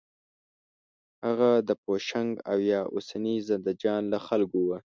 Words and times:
هغه 1.25 1.49
د 1.67 1.69
پوشنګ 1.83 2.31
او 2.49 2.57
یا 2.71 2.81
اوسني 2.93 3.35
زندهجان 3.49 4.01
له 4.13 4.19
خلکو 4.27 4.59
و. 4.63 4.69